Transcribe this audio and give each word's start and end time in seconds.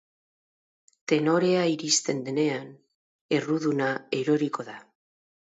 Tenorea 1.11 1.67
iristen 1.73 2.23
denean, 2.29 2.67
erruduna 3.41 3.93
eroriko 4.23 4.71
da. 4.73 4.83